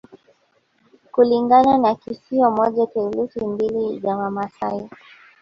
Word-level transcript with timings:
Kulingana 1.11 1.77
na 1.77 1.95
kisio 1.95 2.51
moja 2.51 2.87
theluthi 2.87 3.45
mbili 3.47 3.99
za 3.99 4.17
Wamaasai 4.17 4.89